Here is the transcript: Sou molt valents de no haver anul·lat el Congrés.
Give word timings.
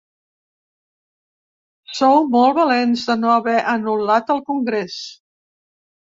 Sou 1.97 2.17
molt 2.37 2.57
valents 2.61 3.05
de 3.11 3.17
no 3.21 3.31
haver 3.35 3.59
anul·lat 3.75 4.35
el 4.39 4.43
Congrés. 4.51 4.99